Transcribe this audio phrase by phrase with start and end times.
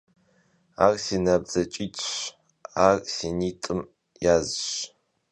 [0.85, 2.09] Ar si nabdzeç'it'ş,
[2.85, 3.79] ar si nit'ım
[4.23, 4.65] yazş.